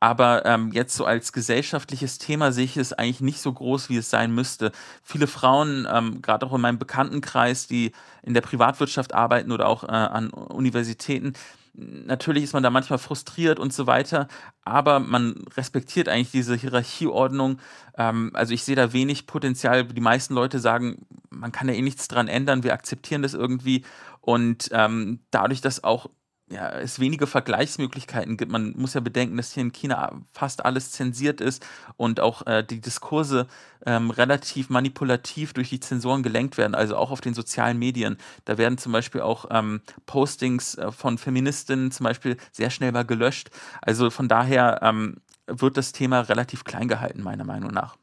Aber 0.03 0.47
ähm, 0.47 0.73
jetzt 0.73 0.97
so 0.97 1.05
als 1.05 1.31
gesellschaftliches 1.31 2.17
Thema 2.17 2.53
sehe 2.53 2.65
ich 2.65 2.79
es 2.79 2.95
eigentlich 2.95 3.21
nicht 3.21 3.41
so 3.41 3.53
groß, 3.53 3.91
wie 3.91 3.99
es 3.99 4.09
sein 4.09 4.35
müsste. 4.35 4.73
Viele 5.03 5.27
Frauen, 5.27 5.87
ähm, 5.93 6.23
gerade 6.23 6.47
auch 6.47 6.55
in 6.55 6.63
meinem 6.63 6.79
Bekanntenkreis, 6.79 7.67
die 7.67 7.93
in 8.23 8.33
der 8.33 8.41
Privatwirtschaft 8.41 9.15
arbeiten 9.15 9.53
oder 9.53 9.69
auch 9.69 9.85
äh, 9.85 9.89
an 9.89 10.31
Universitäten, 10.31 11.35
Natürlich 11.73 12.45
ist 12.45 12.53
man 12.53 12.63
da 12.63 12.71
manchmal 12.71 12.99
frustriert 12.99 13.59
und 13.59 13.73
so 13.73 13.87
weiter, 13.87 14.29
aber 14.65 14.99
man 15.01 15.45
respektiert 15.57 16.09
eigentlich 16.09 16.31
diese 16.31 16.57
Hierarchieordnung. 16.57 17.59
Ähm, 17.97 18.31
also 18.35 18.53
ich 18.53 18.65
sehe 18.65 18.77
da 18.77 18.93
wenig 18.93 19.27
Potenzial. 19.27 19.85
Die 19.85 20.01
meisten 20.01 20.35
Leute 20.35 20.59
sagen, 20.59 21.07
man 21.31 21.53
kann 21.53 21.69
ja 21.69 21.75
eh 21.75 21.83
nichts 21.83 22.09
dran 22.09 22.29
ändern, 22.29 22.65
wir 22.65 22.73
akzeptieren 22.73 23.23
das 23.23 23.35
irgendwie. 23.35 23.85
Und 24.21 24.69
ähm, 24.73 25.21
dadurch, 25.31 25.61
dass 25.61 25.85
auch 25.85 26.11
ja, 26.51 26.69
es 26.71 26.99
wenige 26.99 27.29
Vergleichsmöglichkeiten 27.29 28.37
gibt. 28.37 28.51
Man 28.51 28.75
muss 28.77 28.95
ja 28.95 29.01
bedenken, 29.01 29.37
dass 29.37 29.53
hier 29.53 29.63
in 29.63 29.73
China 29.73 30.21
fast 30.33 30.65
alles 30.65 30.91
zensiert 30.91 31.41
ist 31.41 31.65
und 31.97 32.19
auch 32.19 32.45
äh, 32.47 32.65
die 32.65 32.81
Diskurse 32.81 33.47
ähm, 33.87 34.11
relativ 34.11 34.69
manipulativ 34.69 35.53
durch 35.53 35.71
die 35.71 35.81
Zensoren 35.81 36.23
gelenkt 36.23 36.59
werden, 36.59 36.75
also 36.75 36.97
auch 36.97 37.13
auf 37.13 37.21
den 37.21 37.35
sozialen 37.35 37.79
Medien. 37.79 38.17
Da 38.45 38.59
werden 38.59 38.79
zum 38.79 38.91
Beispiel 38.93 39.21
auch 39.21 39.47
ähm, 39.51 39.81
Postings 40.07 40.75
äh, 40.75 40.91
von 40.91 41.19
Feministinnen 41.19 41.93
zum 41.93 42.05
Beispiel 42.05 42.37
sehr 42.51 42.71
schnell 42.71 42.91
mal 42.91 43.05
gelöscht. 43.05 43.51
Also 43.81 44.11
von 44.11 44.27
daher 44.27 44.81
ähm, 44.83 45.19
wird 45.47 45.77
das 45.77 45.93
Thema 45.93 46.21
relativ 46.21 46.65
klein 46.65 46.89
gehalten, 46.89 47.23
meiner 47.23 47.45
Meinung 47.45 47.71
nach. 47.71 47.97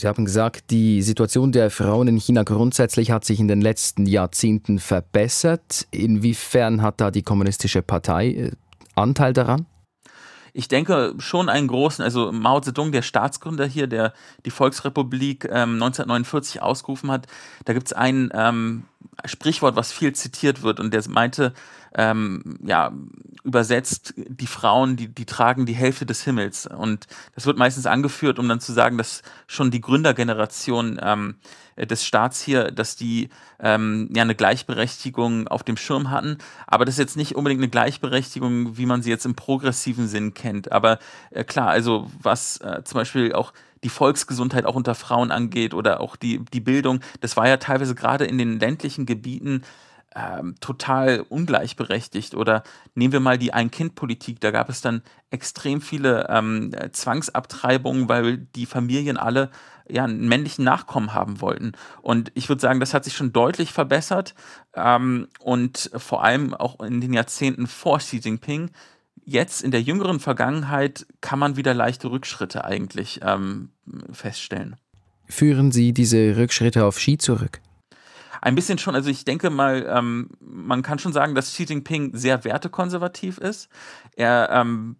Sie 0.00 0.06
haben 0.06 0.24
gesagt, 0.24 0.70
die 0.70 1.02
Situation 1.02 1.52
der 1.52 1.70
Frauen 1.70 2.08
in 2.08 2.16
China 2.16 2.42
grundsätzlich 2.42 3.10
hat 3.10 3.24
sich 3.24 3.40
in 3.40 3.48
den 3.48 3.60
letzten 3.60 4.06
Jahrzehnten 4.06 4.78
verbessert. 4.78 5.86
Inwiefern 5.90 6.82
hat 6.82 7.00
da 7.00 7.10
die 7.10 7.22
Kommunistische 7.22 7.82
Partei 7.82 8.28
äh, 8.28 8.50
Anteil 8.94 9.32
daran? 9.32 9.66
Ich 10.54 10.68
denke 10.68 11.14
schon 11.18 11.48
einen 11.48 11.66
großen, 11.66 12.04
also 12.04 12.30
Mao 12.30 12.60
Zedong, 12.60 12.92
der 12.92 13.00
Staatsgründer 13.00 13.64
hier, 13.64 13.86
der 13.86 14.12
die 14.44 14.50
Volksrepublik 14.50 15.44
ähm, 15.44 15.74
1949 15.74 16.60
ausgerufen 16.60 17.10
hat, 17.10 17.26
da 17.64 17.72
gibt 17.72 17.86
es 17.86 17.92
ein 17.94 18.30
ähm, 18.34 18.84
Sprichwort, 19.24 19.76
was 19.76 19.92
viel 19.92 20.14
zitiert 20.14 20.62
wird 20.62 20.80
und 20.80 20.92
der 20.92 21.02
meinte, 21.08 21.52
ähm, 21.94 22.58
ja, 22.64 22.92
übersetzt, 23.44 24.14
die 24.16 24.46
Frauen, 24.46 24.96
die, 24.96 25.08
die 25.08 25.26
tragen 25.26 25.66
die 25.66 25.74
Hälfte 25.74 26.06
des 26.06 26.22
Himmels. 26.22 26.66
Und 26.66 27.06
das 27.34 27.44
wird 27.44 27.58
meistens 27.58 27.86
angeführt, 27.86 28.38
um 28.38 28.48
dann 28.48 28.60
zu 28.60 28.72
sagen, 28.72 28.98
dass 28.98 29.22
schon 29.46 29.70
die 29.70 29.80
Gründergeneration 29.80 30.98
ähm, 31.02 31.34
des 31.76 32.04
Staats 32.04 32.40
hier, 32.40 32.70
dass 32.70 32.96
die 32.96 33.30
ähm, 33.60 34.08
ja 34.14 34.22
eine 34.22 34.34
Gleichberechtigung 34.34 35.48
auf 35.48 35.62
dem 35.64 35.76
Schirm 35.76 36.10
hatten. 36.10 36.38
Aber 36.66 36.84
das 36.84 36.94
ist 36.94 37.00
jetzt 37.00 37.16
nicht 37.16 37.34
unbedingt 37.34 37.60
eine 37.60 37.70
Gleichberechtigung, 37.70 38.76
wie 38.76 38.86
man 38.86 39.02
sie 39.02 39.10
jetzt 39.10 39.26
im 39.26 39.34
progressiven 39.34 40.08
Sinn 40.08 40.34
kennt. 40.34 40.72
Aber 40.72 40.98
äh, 41.30 41.44
klar, 41.44 41.68
also 41.68 42.10
was 42.22 42.58
äh, 42.58 42.82
zum 42.84 42.98
Beispiel 42.98 43.32
auch 43.32 43.52
die 43.84 43.88
Volksgesundheit 43.88 44.64
auch 44.64 44.74
unter 44.74 44.94
Frauen 44.94 45.30
angeht 45.30 45.74
oder 45.74 46.00
auch 46.00 46.16
die, 46.16 46.44
die 46.52 46.60
Bildung, 46.60 47.00
das 47.20 47.36
war 47.36 47.48
ja 47.48 47.56
teilweise 47.56 47.94
gerade 47.94 48.24
in 48.24 48.38
den 48.38 48.58
ländlichen 48.58 49.06
Gebieten 49.06 49.62
ähm, 50.14 50.54
total 50.60 51.24
ungleichberechtigt. 51.28 52.34
Oder 52.34 52.62
nehmen 52.94 53.12
wir 53.12 53.20
mal 53.20 53.38
die 53.38 53.52
Ein-Kind-Politik, 53.52 54.40
da 54.40 54.50
gab 54.50 54.68
es 54.68 54.80
dann 54.80 55.02
extrem 55.30 55.80
viele 55.80 56.26
ähm, 56.28 56.74
Zwangsabtreibungen, 56.92 58.08
weil 58.08 58.38
die 58.38 58.66
Familien 58.66 59.16
alle 59.16 59.50
ja, 59.88 60.04
einen 60.04 60.28
männlichen 60.28 60.64
Nachkommen 60.64 61.14
haben 61.14 61.40
wollten. 61.40 61.72
Und 62.02 62.30
ich 62.34 62.48
würde 62.48 62.60
sagen, 62.60 62.80
das 62.80 62.94
hat 62.94 63.04
sich 63.04 63.16
schon 63.16 63.32
deutlich 63.32 63.72
verbessert. 63.72 64.34
Ähm, 64.74 65.28
und 65.40 65.90
vor 65.96 66.24
allem 66.24 66.54
auch 66.54 66.80
in 66.80 67.00
den 67.00 67.12
Jahrzehnten 67.12 67.66
vor 67.66 67.98
Xi 67.98 68.18
Jinping. 68.18 68.70
Jetzt 69.24 69.62
in 69.62 69.70
der 69.70 69.82
jüngeren 69.82 70.20
Vergangenheit 70.20 71.06
kann 71.20 71.38
man 71.38 71.56
wieder 71.56 71.74
leichte 71.74 72.10
Rückschritte 72.10 72.64
eigentlich 72.64 73.20
ähm, 73.22 73.70
feststellen. 74.10 74.76
Führen 75.28 75.70
Sie 75.70 75.92
diese 75.92 76.36
Rückschritte 76.36 76.84
auf 76.84 76.96
Xi 76.96 77.18
zurück? 77.18 77.60
Ein 78.40 78.56
bisschen 78.56 78.78
schon, 78.78 78.96
also 78.96 79.08
ich 79.08 79.24
denke 79.24 79.50
mal, 79.50 79.86
ähm, 79.88 80.30
man 80.40 80.82
kann 80.82 80.98
schon 80.98 81.12
sagen, 81.12 81.36
dass 81.36 81.52
Xi 81.52 81.62
Jinping 81.62 82.16
sehr 82.16 82.44
wertekonservativ 82.44 83.38
ist. 83.38 83.68
Er 84.16 84.50
ähm, 84.52 84.96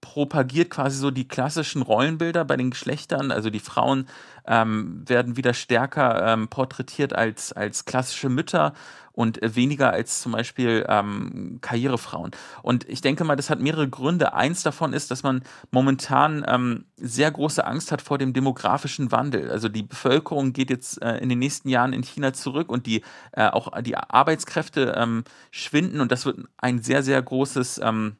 propagiert 0.00 0.70
quasi 0.70 0.98
so 0.98 1.10
die 1.10 1.28
klassischen 1.28 1.82
Rollenbilder 1.82 2.44
bei 2.44 2.56
den 2.56 2.70
Geschlechtern. 2.70 3.30
Also 3.30 3.50
die 3.50 3.60
Frauen 3.60 4.06
ähm, 4.46 5.04
werden 5.06 5.36
wieder 5.36 5.54
stärker 5.54 6.32
ähm, 6.32 6.48
porträtiert 6.48 7.12
als, 7.12 7.52
als 7.52 7.84
klassische 7.84 8.28
Mütter 8.28 8.72
und 9.12 9.38
weniger 9.42 9.92
als 9.92 10.22
zum 10.22 10.32
Beispiel 10.32 10.86
ähm, 10.88 11.58
Karrierefrauen. 11.60 12.30
Und 12.62 12.88
ich 12.88 13.00
denke 13.00 13.24
mal, 13.24 13.36
das 13.36 13.50
hat 13.50 13.60
mehrere 13.60 13.88
Gründe. 13.88 14.32
Eins 14.32 14.62
davon 14.62 14.92
ist, 14.92 15.10
dass 15.10 15.22
man 15.22 15.42
momentan 15.70 16.44
ähm, 16.48 16.84
sehr 16.96 17.30
große 17.30 17.66
Angst 17.66 17.92
hat 17.92 18.00
vor 18.02 18.18
dem 18.18 18.32
demografischen 18.32 19.12
Wandel. 19.12 19.50
Also 19.50 19.68
die 19.68 19.82
Bevölkerung 19.82 20.52
geht 20.52 20.70
jetzt 20.70 21.02
äh, 21.02 21.18
in 21.18 21.28
den 21.28 21.38
nächsten 21.38 21.68
Jahren 21.68 21.92
in 21.92 22.02
China 22.02 22.32
zurück 22.32 22.70
und 22.70 22.86
die 22.86 23.02
äh, 23.32 23.48
auch 23.48 23.78
die 23.82 23.96
Arbeitskräfte 23.96 24.94
ähm, 24.96 25.24
schwinden 25.50 26.00
und 26.00 26.12
das 26.12 26.24
wird 26.24 26.38
ein 26.56 26.80
sehr, 26.80 27.02
sehr 27.02 27.20
großes 27.20 27.80
ähm, 27.82 28.16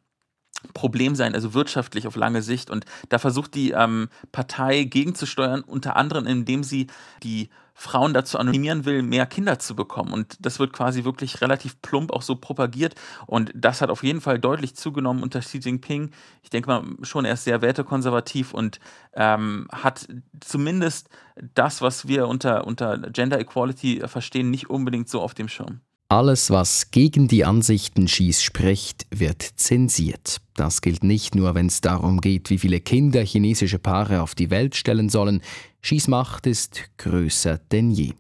Problem 0.75 1.15
sein, 1.15 1.35
also 1.35 1.55
wirtschaftlich 1.55 2.07
auf 2.07 2.17
lange 2.17 2.43
Sicht. 2.43 2.71
Und 2.71 2.85
da 3.09 3.19
versucht 3.19 3.55
die 3.55 3.71
ähm, 3.71 4.09
Partei 4.33 4.85
gegenzusteuern, 4.85 5.63
unter 5.63 5.97
anderem 5.97 6.27
indem 6.27 6.63
sie 6.63 6.87
die 7.23 7.51
Frauen 7.81 8.13
dazu 8.13 8.39
animieren 8.39 8.85
will, 8.85 9.01
mehr 9.01 9.25
Kinder 9.25 9.59
zu 9.59 9.75
bekommen. 9.75 10.13
Und 10.13 10.37
das 10.41 10.59
wird 10.59 10.75
quasi 10.75 11.05
wirklich 11.05 11.41
relativ 11.41 11.81
plump 11.81 12.13
auch 12.13 12.21
so 12.21 12.37
propagiert. 12.37 12.95
Und 13.27 13.53
das 13.55 13.81
hat 13.81 13.89
auf 13.89 14.03
jeden 14.03 14.21
Fall 14.21 14.39
deutlich 14.39 14.77
zugenommen 14.77 15.23
unter 15.23 15.41
Xi 15.41 15.61
Jinping. 15.61 16.11
Ich 16.43 16.51
denke 16.51 16.69
mal 16.69 16.85
schon, 17.01 17.25
er 17.25 17.33
ist 17.33 17.45
sehr 17.45 17.63
wertekonservativ 17.63 18.53
und 18.53 18.81
ähm, 19.15 19.67
hat 19.73 20.07
zumindest 20.41 21.09
das, 21.55 21.81
was 21.81 22.07
wir 22.07 22.29
unter, 22.29 22.67
unter 22.67 22.99
Gender 22.99 23.41
Equality 23.41 24.03
verstehen, 24.07 24.51
nicht 24.51 24.69
unbedingt 24.69 25.09
so 25.09 25.23
auf 25.23 25.33
dem 25.33 25.49
Schirm. 25.49 25.81
Alles, 26.13 26.51
was 26.51 26.91
gegen 26.91 27.29
die 27.29 27.45
Ansichten 27.45 28.07
Xis 28.07 28.43
spricht, 28.43 29.07
wird 29.11 29.43
zensiert. 29.43 30.39
Das 30.57 30.81
gilt 30.81 31.05
nicht 31.05 31.37
nur, 31.37 31.55
wenn 31.55 31.67
es 31.67 31.83
darum 31.83 32.21
geht, 32.21 32.51
wie 32.51 32.59
viele 32.59 32.81
Kinder 32.81 33.25
chinesische 33.25 33.79
Paare 33.79 34.21
auf 34.21 34.35
die 34.35 34.51
Welt 34.51 34.75
stellen 34.75 35.09
sollen. 35.09 35.41
Xis 35.83 36.09
Macht 36.09 36.49
ist 36.49 36.91
größer 36.99 37.61
denn 37.71 37.93
je. 37.93 38.15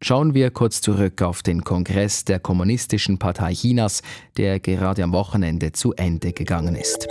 Schauen 0.00 0.32
wir 0.32 0.50
kurz 0.52 0.80
zurück 0.80 1.20
auf 1.20 1.42
den 1.42 1.64
Kongress 1.64 2.24
der 2.24 2.40
Kommunistischen 2.40 3.18
Partei 3.18 3.52
Chinas, 3.52 4.00
der 4.38 4.58
gerade 4.58 5.04
am 5.04 5.12
Wochenende 5.12 5.72
zu 5.72 5.92
Ende 5.92 6.32
gegangen 6.32 6.76
ist. 6.76 7.08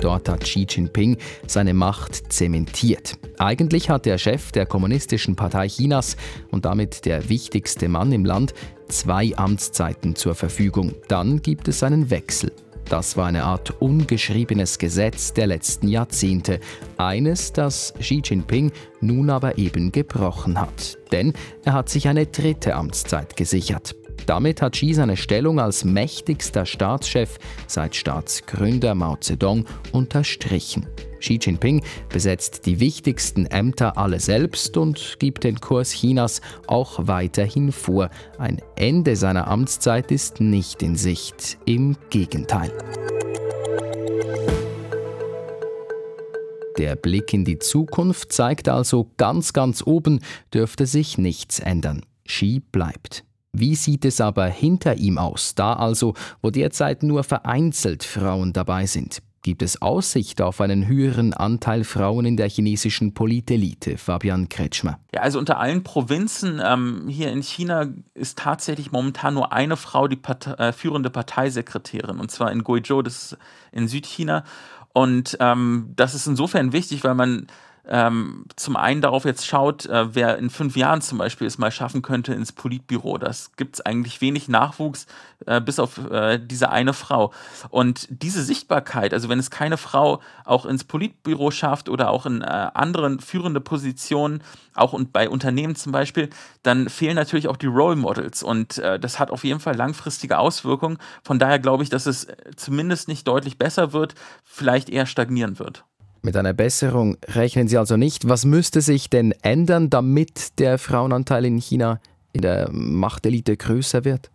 Dort 0.00 0.28
hat 0.28 0.40
Xi 0.40 0.66
Jinping 0.68 1.16
seine 1.46 1.74
Macht 1.74 2.32
zementiert. 2.32 3.18
Eigentlich 3.38 3.90
hat 3.90 4.06
der 4.06 4.18
Chef 4.18 4.52
der 4.52 4.66
Kommunistischen 4.66 5.36
Partei 5.36 5.68
Chinas 5.68 6.16
und 6.50 6.64
damit 6.64 7.04
der 7.04 7.28
wichtigste 7.28 7.88
Mann 7.88 8.12
im 8.12 8.24
Land 8.24 8.54
zwei 8.88 9.32
Amtszeiten 9.36 10.16
zur 10.16 10.34
Verfügung. 10.34 10.94
Dann 11.08 11.42
gibt 11.42 11.68
es 11.68 11.82
einen 11.82 12.10
Wechsel. 12.10 12.52
Das 12.88 13.16
war 13.16 13.26
eine 13.26 13.44
Art 13.44 13.80
ungeschriebenes 13.80 14.78
Gesetz 14.78 15.32
der 15.32 15.46
letzten 15.46 15.86
Jahrzehnte. 15.86 16.58
Eines, 16.96 17.52
das 17.52 17.94
Xi 18.00 18.20
Jinping 18.24 18.72
nun 19.00 19.30
aber 19.30 19.58
eben 19.58 19.92
gebrochen 19.92 20.60
hat. 20.60 20.98
Denn 21.12 21.32
er 21.64 21.74
hat 21.74 21.88
sich 21.88 22.08
eine 22.08 22.26
dritte 22.26 22.74
Amtszeit 22.74 23.36
gesichert. 23.36 23.94
Damit 24.26 24.62
hat 24.62 24.74
Xi 24.74 24.94
seine 24.94 25.16
Stellung 25.16 25.60
als 25.60 25.84
mächtigster 25.84 26.66
Staatschef 26.66 27.38
seit 27.66 27.96
Staatsgründer 27.96 28.94
Mao 28.94 29.16
Zedong 29.16 29.64
unterstrichen. 29.92 30.86
Xi 31.20 31.38
Jinping 31.40 31.82
besetzt 32.08 32.66
die 32.66 32.80
wichtigsten 32.80 33.46
Ämter 33.46 33.98
alle 33.98 34.20
selbst 34.20 34.76
und 34.76 35.16
gibt 35.18 35.44
den 35.44 35.60
Kurs 35.60 35.90
Chinas 35.90 36.40
auch 36.66 37.06
weiterhin 37.06 37.72
vor. 37.72 38.10
Ein 38.38 38.60
Ende 38.76 39.16
seiner 39.16 39.48
Amtszeit 39.48 40.10
ist 40.10 40.40
nicht 40.40 40.82
in 40.82 40.96
Sicht, 40.96 41.58
im 41.66 41.96
Gegenteil. 42.08 42.72
Der 46.78 46.96
Blick 46.96 47.34
in 47.34 47.44
die 47.44 47.58
Zukunft 47.58 48.32
zeigt 48.32 48.68
also, 48.68 49.10
ganz, 49.18 49.52
ganz 49.52 49.82
oben 49.84 50.20
dürfte 50.54 50.86
sich 50.86 51.18
nichts 51.18 51.58
ändern. 51.58 52.00
Xi 52.26 52.62
bleibt. 52.72 53.24
Wie 53.52 53.74
sieht 53.74 54.04
es 54.04 54.20
aber 54.20 54.46
hinter 54.46 54.96
ihm 54.96 55.18
aus, 55.18 55.54
da 55.56 55.72
also, 55.72 56.14
wo 56.40 56.50
derzeit 56.50 57.02
nur 57.02 57.24
vereinzelt 57.24 58.04
Frauen 58.04 58.52
dabei 58.52 58.86
sind? 58.86 59.22
Gibt 59.42 59.62
es 59.62 59.80
Aussicht 59.80 60.42
auf 60.42 60.60
einen 60.60 60.86
höheren 60.86 61.32
Anteil 61.32 61.84
Frauen 61.84 62.26
in 62.26 62.36
der 62.36 62.48
chinesischen 62.48 63.14
Politelite? 63.14 63.96
Fabian 63.96 64.50
Kretschmer. 64.50 64.98
Ja, 65.14 65.22
also 65.22 65.38
unter 65.38 65.58
allen 65.58 65.82
Provinzen 65.82 66.60
ähm, 66.62 67.06
hier 67.08 67.32
in 67.32 67.42
China 67.42 67.86
ist 68.12 68.38
tatsächlich 68.38 68.92
momentan 68.92 69.32
nur 69.34 69.52
eine 69.52 69.78
Frau 69.78 70.08
die 70.08 70.16
Partei, 70.16 70.52
äh, 70.52 70.72
führende 70.72 71.08
Parteisekretärin, 71.08 72.20
und 72.20 72.30
zwar 72.30 72.52
in 72.52 72.62
Guizhou, 72.62 73.00
das 73.00 73.32
ist 73.32 73.38
in 73.72 73.88
Südchina. 73.88 74.44
Und 74.92 75.38
ähm, 75.40 75.92
das 75.96 76.14
ist 76.14 76.26
insofern 76.26 76.72
wichtig, 76.72 77.02
weil 77.02 77.14
man 77.14 77.46
ähm, 77.88 78.44
zum 78.56 78.76
einen 78.76 79.00
darauf 79.00 79.24
jetzt 79.24 79.46
schaut, 79.46 79.86
äh, 79.86 80.14
wer 80.14 80.38
in 80.38 80.50
fünf 80.50 80.76
Jahren 80.76 81.00
zum 81.00 81.18
Beispiel 81.18 81.46
es 81.46 81.58
mal 81.58 81.70
schaffen 81.70 82.02
könnte 82.02 82.34
ins 82.34 82.52
Politbüro. 82.52 83.18
Das 83.18 83.52
gibt 83.56 83.76
es 83.76 83.80
eigentlich 83.80 84.20
wenig 84.20 84.48
Nachwuchs, 84.48 85.06
äh, 85.46 85.60
bis 85.60 85.78
auf 85.78 85.98
äh, 86.10 86.38
diese 86.38 86.70
eine 86.70 86.92
Frau. 86.92 87.32
Und 87.70 88.06
diese 88.10 88.42
Sichtbarkeit, 88.42 89.14
also 89.14 89.28
wenn 89.28 89.38
es 89.38 89.50
keine 89.50 89.76
Frau 89.76 90.20
auch 90.44 90.66
ins 90.66 90.84
Politbüro 90.84 91.50
schafft 91.50 91.88
oder 91.88 92.10
auch 92.10 92.26
in 92.26 92.42
äh, 92.42 92.46
anderen 92.46 93.20
führende 93.20 93.60
Positionen, 93.60 94.42
auch 94.74 94.92
und 94.92 95.12
bei 95.12 95.28
Unternehmen 95.28 95.76
zum 95.76 95.92
Beispiel, 95.92 96.30
dann 96.62 96.88
fehlen 96.88 97.16
natürlich 97.16 97.48
auch 97.48 97.56
die 97.56 97.66
Role 97.66 97.96
Models. 97.96 98.42
Und 98.42 98.78
äh, 98.78 98.98
das 98.98 99.18
hat 99.18 99.30
auf 99.30 99.44
jeden 99.44 99.60
Fall 99.60 99.76
langfristige 99.76 100.38
Auswirkungen. 100.38 100.98
Von 101.22 101.38
daher 101.38 101.58
glaube 101.58 101.82
ich, 101.82 101.90
dass 101.90 102.06
es 102.06 102.24
äh, 102.24 102.36
zumindest 102.56 103.08
nicht 103.08 103.26
deutlich 103.26 103.58
besser 103.58 103.92
wird, 103.92 104.14
vielleicht 104.44 104.88
eher 104.88 105.06
stagnieren 105.06 105.58
wird. 105.58 105.84
Mit 106.22 106.36
einer 106.36 106.52
Besserung 106.52 107.16
rechnen 107.28 107.66
Sie 107.68 107.78
also 107.78 107.96
nicht. 107.96 108.28
Was 108.28 108.44
müsste 108.44 108.82
sich 108.82 109.08
denn 109.08 109.32
ändern, 109.42 109.88
damit 109.88 110.58
der 110.58 110.78
Frauenanteil 110.78 111.46
in 111.46 111.56
China 111.56 111.98
in 112.32 112.42
der 112.42 112.68
Machtelite 112.70 113.56
größer 113.56 114.04
wird? 114.04 114.30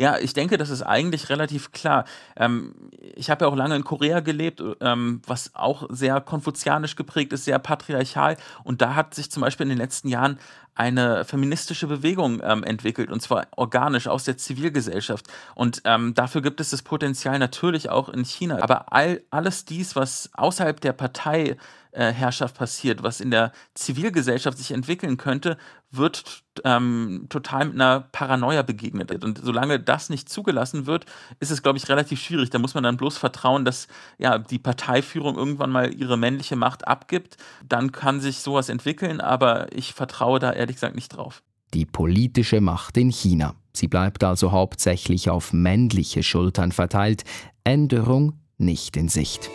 Ja, 0.00 0.16
ich 0.16 0.32
denke, 0.32 0.56
das 0.56 0.70
ist 0.70 0.80
eigentlich 0.80 1.28
relativ 1.28 1.72
klar. 1.72 2.06
Ähm, 2.34 2.74
ich 3.16 3.28
habe 3.28 3.44
ja 3.44 3.50
auch 3.50 3.54
lange 3.54 3.76
in 3.76 3.84
Korea 3.84 4.20
gelebt, 4.20 4.62
ähm, 4.80 5.20
was 5.26 5.54
auch 5.54 5.86
sehr 5.90 6.22
konfuzianisch 6.22 6.96
geprägt 6.96 7.34
ist, 7.34 7.44
sehr 7.44 7.58
patriarchal. 7.58 8.38
Und 8.64 8.80
da 8.80 8.94
hat 8.94 9.14
sich 9.14 9.30
zum 9.30 9.42
Beispiel 9.42 9.64
in 9.64 9.68
den 9.68 9.78
letzten 9.78 10.08
Jahren 10.08 10.38
eine 10.74 11.26
feministische 11.26 11.86
Bewegung 11.86 12.40
ähm, 12.42 12.64
entwickelt, 12.64 13.10
und 13.10 13.20
zwar 13.20 13.46
organisch 13.56 14.08
aus 14.08 14.24
der 14.24 14.38
Zivilgesellschaft. 14.38 15.26
Und 15.54 15.82
ähm, 15.84 16.14
dafür 16.14 16.40
gibt 16.40 16.62
es 16.62 16.70
das 16.70 16.80
Potenzial 16.80 17.38
natürlich 17.38 17.90
auch 17.90 18.08
in 18.08 18.24
China. 18.24 18.62
Aber 18.62 18.94
all, 18.94 19.20
alles 19.28 19.66
dies, 19.66 19.96
was 19.96 20.30
außerhalb 20.32 20.80
der 20.80 20.94
Partei 20.94 21.58
äh, 21.92 22.12
Herrschaft 22.12 22.56
passiert, 22.56 23.02
was 23.02 23.20
in 23.20 23.30
der 23.30 23.52
Zivilgesellschaft 23.74 24.58
sich 24.58 24.70
entwickeln 24.72 25.16
könnte, 25.16 25.56
wird 25.90 26.42
ähm, 26.64 27.26
total 27.28 27.66
mit 27.66 27.74
einer 27.74 28.00
Paranoia 28.00 28.62
begegnet. 28.62 29.24
Und 29.24 29.40
solange 29.42 29.80
das 29.80 30.08
nicht 30.08 30.28
zugelassen 30.28 30.86
wird, 30.86 31.06
ist 31.40 31.50
es, 31.50 31.62
glaube 31.62 31.78
ich, 31.78 31.88
relativ 31.88 32.20
schwierig. 32.20 32.50
Da 32.50 32.58
muss 32.58 32.74
man 32.74 32.84
dann 32.84 32.96
bloß 32.96 33.18
vertrauen, 33.18 33.64
dass 33.64 33.88
ja, 34.18 34.38
die 34.38 34.58
Parteiführung 34.58 35.36
irgendwann 35.36 35.70
mal 35.70 35.92
ihre 35.92 36.16
männliche 36.16 36.56
Macht 36.56 36.86
abgibt. 36.86 37.36
Dann 37.66 37.92
kann 37.92 38.20
sich 38.20 38.38
sowas 38.40 38.68
entwickeln, 38.68 39.20
aber 39.20 39.72
ich 39.76 39.94
vertraue 39.94 40.38
da 40.38 40.52
ehrlich 40.52 40.76
gesagt 40.76 40.94
nicht 40.94 41.16
drauf. 41.16 41.42
die 41.74 41.86
politische 41.86 42.60
Macht 42.60 42.96
in 42.96 43.10
China. 43.10 43.54
Sie 43.72 43.86
bleibt 43.86 44.24
also 44.24 44.50
hauptsächlich 44.50 45.30
auf 45.30 45.52
männliche 45.52 46.22
Schultern 46.22 46.72
verteilt, 46.72 47.24
Änderung 47.64 48.40
nicht 48.58 48.96
in 48.96 49.08
Sicht. 49.08 49.50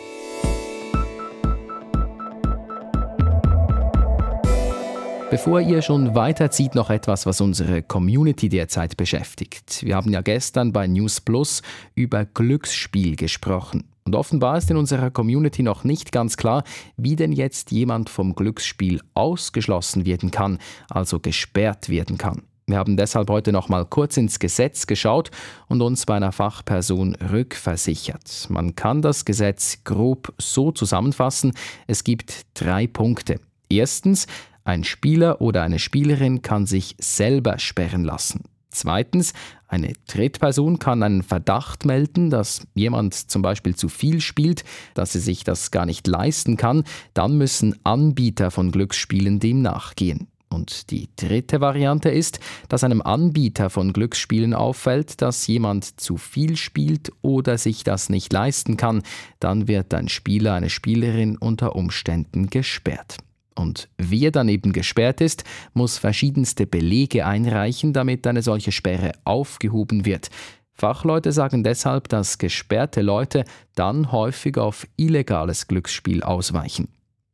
Bevor 5.28 5.60
ihr 5.60 5.82
schon 5.82 6.14
weiterzieht, 6.14 6.76
noch 6.76 6.88
etwas, 6.88 7.26
was 7.26 7.40
unsere 7.40 7.82
Community 7.82 8.48
derzeit 8.48 8.96
beschäftigt. 8.96 9.82
Wir 9.84 9.96
haben 9.96 10.12
ja 10.12 10.20
gestern 10.20 10.72
bei 10.72 10.86
News 10.86 11.20
Plus 11.20 11.62
über 11.96 12.24
Glücksspiel 12.24 13.16
gesprochen. 13.16 13.88
Und 14.04 14.14
offenbar 14.14 14.56
ist 14.56 14.70
in 14.70 14.76
unserer 14.76 15.10
Community 15.10 15.64
noch 15.64 15.82
nicht 15.82 16.12
ganz 16.12 16.36
klar, 16.36 16.62
wie 16.96 17.16
denn 17.16 17.32
jetzt 17.32 17.72
jemand 17.72 18.08
vom 18.08 18.36
Glücksspiel 18.36 19.00
ausgeschlossen 19.14 20.06
werden 20.06 20.30
kann, 20.30 20.58
also 20.88 21.18
gesperrt 21.18 21.88
werden 21.88 22.18
kann. 22.18 22.42
Wir 22.68 22.78
haben 22.78 22.96
deshalb 22.96 23.28
heute 23.28 23.50
noch 23.50 23.68
mal 23.68 23.84
kurz 23.84 24.16
ins 24.16 24.38
Gesetz 24.38 24.86
geschaut 24.86 25.32
und 25.68 25.82
uns 25.82 26.06
bei 26.06 26.14
einer 26.14 26.30
Fachperson 26.30 27.16
rückversichert. 27.16 28.46
Man 28.48 28.76
kann 28.76 29.02
das 29.02 29.24
Gesetz 29.24 29.78
grob 29.82 30.32
so 30.38 30.70
zusammenfassen: 30.70 31.52
Es 31.88 32.04
gibt 32.04 32.42
drei 32.54 32.86
Punkte. 32.86 33.40
Erstens, 33.68 34.28
ein 34.66 34.84
Spieler 34.84 35.40
oder 35.40 35.62
eine 35.62 35.78
Spielerin 35.78 36.42
kann 36.42 36.66
sich 36.66 36.96
selber 36.98 37.58
sperren 37.58 38.04
lassen. 38.04 38.44
Zweitens, 38.70 39.32
eine 39.68 39.94
Drittperson 40.06 40.78
kann 40.78 41.02
einen 41.02 41.22
Verdacht 41.22 41.86
melden, 41.86 42.28
dass 42.28 42.66
jemand 42.74 43.14
zum 43.14 43.40
Beispiel 43.40 43.74
zu 43.74 43.88
viel 43.88 44.20
spielt, 44.20 44.64
dass 44.94 45.12
sie 45.12 45.20
sich 45.20 45.44
das 45.44 45.70
gar 45.70 45.86
nicht 45.86 46.06
leisten 46.06 46.56
kann. 46.56 46.84
Dann 47.14 47.38
müssen 47.38 47.76
Anbieter 47.84 48.50
von 48.50 48.72
Glücksspielen 48.72 49.40
dem 49.40 49.62
nachgehen. 49.62 50.28
Und 50.48 50.90
die 50.90 51.08
dritte 51.16 51.60
Variante 51.60 52.10
ist, 52.10 52.38
dass 52.68 52.84
einem 52.84 53.02
Anbieter 53.02 53.70
von 53.70 53.92
Glücksspielen 53.92 54.54
auffällt, 54.54 55.20
dass 55.22 55.46
jemand 55.46 56.00
zu 56.00 56.16
viel 56.16 56.56
spielt 56.56 57.10
oder 57.22 57.58
sich 57.58 57.82
das 57.82 58.10
nicht 58.10 58.32
leisten 58.32 58.76
kann. 58.76 59.02
Dann 59.40 59.68
wird 59.68 59.92
ein 59.94 60.08
Spieler, 60.08 60.54
eine 60.54 60.70
Spielerin 60.70 61.36
unter 61.36 61.74
Umständen 61.74 62.48
gesperrt. 62.48 63.16
Und 63.56 63.88
wer 63.96 64.30
daneben 64.30 64.72
gesperrt 64.72 65.20
ist, 65.20 65.44
muss 65.72 65.98
verschiedenste 65.98 66.66
Belege 66.66 67.26
einreichen, 67.26 67.92
damit 67.92 68.26
eine 68.26 68.42
solche 68.42 68.70
Sperre 68.70 69.12
aufgehoben 69.24 70.04
wird. 70.04 70.28
Fachleute 70.72 71.32
sagen 71.32 71.64
deshalb, 71.64 72.08
dass 72.08 72.36
gesperrte 72.36 73.00
Leute 73.00 73.44
dann 73.74 74.12
häufig 74.12 74.58
auf 74.58 74.86
illegales 74.96 75.66
Glücksspiel 75.68 76.22
ausweichen. 76.22 76.88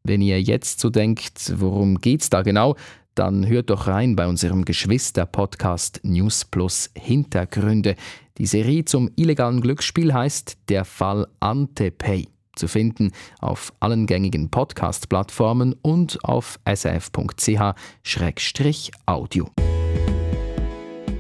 Wenn 0.05 0.23
ihr 0.23 0.41
jetzt 0.41 0.79
so 0.79 0.91
denkt, 0.91 1.53
worum 1.57 1.99
geht's 1.99 2.31
da 2.31 2.43
genau, 2.43 2.77
dann 3.17 3.47
hört 3.47 3.71
doch 3.71 3.89
rein 3.89 4.17
bei 4.17 4.27
unserem 4.27 4.65
Geschwister-Podcast 4.65 6.01
News 6.05 6.45
Plus 6.45 6.91
Hintergründe. 6.97 7.97
Die 8.39 8.47
Serie 8.47 8.85
zum 8.85 9.11
illegalen 9.17 9.61
Glücksspiel 9.61 10.15
heißt 10.15 10.57
Der 10.69 10.85
Fall 10.85 11.27
Antepay 11.41 12.29
zu 12.57 12.69
finden 12.69 13.13
auf 13.41 13.73
allen 13.81 14.07
gängigen 14.07 14.51
Podcast-Plattformen 14.51 15.75
und 15.83 16.25
auf 16.25 16.59
sf.ch-audio. 16.67 17.73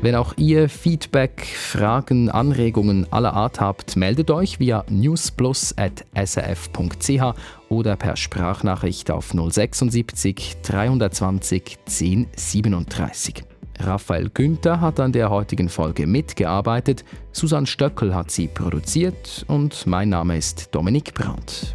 Wenn 0.02 0.16
auch 0.16 0.34
ihr 0.36 0.68
Feedback, 0.68 1.46
Fragen, 1.46 2.28
Anregungen 2.28 3.06
aller 3.12 3.34
Art 3.34 3.60
habt, 3.60 3.94
meldet 3.94 4.32
euch 4.32 4.58
via 4.58 4.84
newsplus.srf.ch 4.88 7.38
oder 7.68 7.96
per 7.96 8.16
Sprachnachricht 8.16 9.12
auf 9.12 9.30
076 9.30 10.56
320 10.62 11.78
1037. 11.86 13.51
Raphael 13.78 14.28
Günther 14.30 14.80
hat 14.80 15.00
an 15.00 15.12
der 15.12 15.30
heutigen 15.30 15.68
Folge 15.68 16.06
mitgearbeitet, 16.06 17.04
Susanne 17.32 17.66
Stöckel 17.66 18.14
hat 18.14 18.30
sie 18.30 18.48
produziert 18.48 19.44
und 19.48 19.86
mein 19.86 20.10
Name 20.10 20.36
ist 20.36 20.68
Dominik 20.74 21.14
Brandt. 21.14 21.74